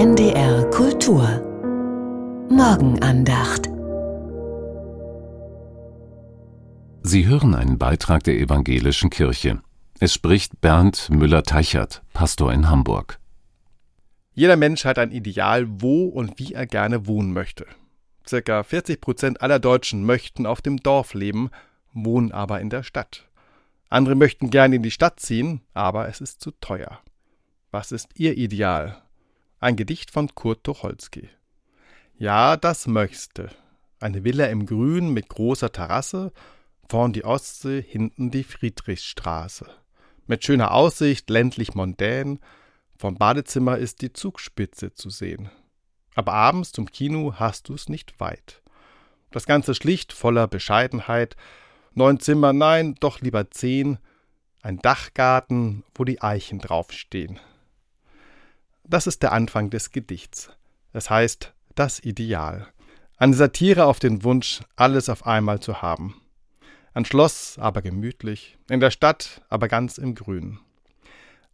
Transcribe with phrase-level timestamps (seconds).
[0.00, 1.24] NDR Kultur
[2.48, 3.66] Morgenandacht
[7.02, 9.60] Sie hören einen Beitrag der Evangelischen Kirche.
[9.98, 13.18] Es spricht Bernd Müller-Teichert, Pastor in Hamburg.
[14.34, 17.66] Jeder Mensch hat ein Ideal, wo und wie er gerne wohnen möchte.
[18.24, 21.50] Circa 40 Prozent aller Deutschen möchten auf dem Dorf leben,
[21.92, 23.28] wohnen aber in der Stadt.
[23.88, 27.00] Andere möchten gerne in die Stadt ziehen, aber es ist zu teuer.
[27.72, 29.02] Was ist Ihr Ideal?
[29.60, 31.30] Ein Gedicht von Kurt Tucholsky.
[32.16, 33.50] Ja, das möchte.
[33.98, 36.32] Eine Villa im Grün mit großer Terrasse,
[36.88, 39.66] vorn die Ostsee, hinten die Friedrichstraße.
[40.28, 42.38] Mit schöner Aussicht, ländlich mondän,
[42.96, 45.50] vom Badezimmer ist die Zugspitze zu sehen.
[46.14, 48.62] Aber abends zum Kino hast du's nicht weit.
[49.32, 51.34] Das Ganze schlicht, voller Bescheidenheit.
[51.94, 53.98] Neun Zimmer, nein, doch lieber zehn.
[54.62, 57.40] Ein Dachgarten, wo die Eichen draufstehen.
[58.90, 60.48] Das ist der Anfang des Gedichts.
[60.94, 62.68] Es heißt Das Ideal.
[63.18, 66.18] Eine Satire auf den Wunsch, alles auf einmal zu haben.
[66.94, 70.58] Ein Schloss, aber gemütlich, in der Stadt, aber ganz im Grün.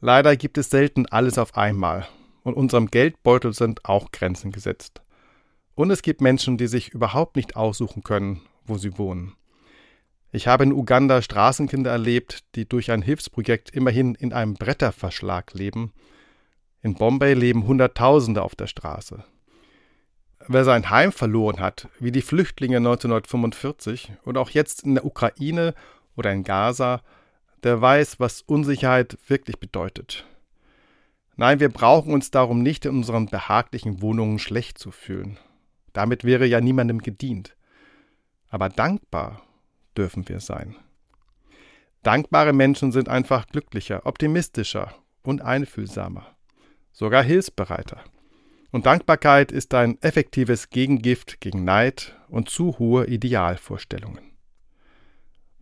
[0.00, 2.08] Leider gibt es selten alles auf einmal,
[2.44, 5.02] und unserem Geldbeutel sind auch Grenzen gesetzt.
[5.74, 9.34] Und es gibt Menschen, die sich überhaupt nicht aussuchen können, wo sie wohnen.
[10.32, 15.92] Ich habe in Uganda Straßenkinder erlebt, die durch ein Hilfsprojekt immerhin in einem Bretterverschlag leben
[16.82, 19.24] in Bombay leben Hunderttausende auf der Straße.
[20.46, 25.74] Wer sein Heim verloren hat, wie die Flüchtlinge 1945 und auch jetzt in der Ukraine
[26.16, 27.02] oder in Gaza,
[27.64, 30.24] der weiß, was Unsicherheit wirklich bedeutet.
[31.36, 35.38] Nein, wir brauchen uns darum nicht in unseren behaglichen Wohnungen schlecht zu fühlen.
[35.92, 37.56] Damit wäre ja niemandem gedient.
[38.48, 39.42] Aber dankbar
[39.96, 40.76] dürfen wir sein.
[42.02, 46.37] Dankbare Menschen sind einfach glücklicher, optimistischer und einfühlsamer
[46.98, 48.02] sogar hilfsbereiter.
[48.72, 54.32] Und Dankbarkeit ist ein effektives Gegengift gegen Neid und zu hohe Idealvorstellungen.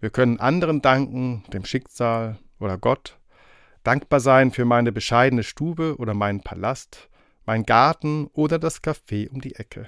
[0.00, 3.18] Wir können anderen danken, dem Schicksal oder Gott,
[3.82, 7.10] dankbar sein für meine bescheidene Stube oder meinen Palast,
[7.44, 9.86] mein Garten oder das Café um die Ecke.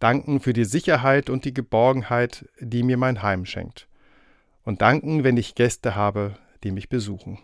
[0.00, 3.86] Danken für die Sicherheit und die Geborgenheit, die mir mein Heim schenkt.
[4.64, 6.34] Und danken, wenn ich Gäste habe,
[6.64, 7.38] die mich besuchen.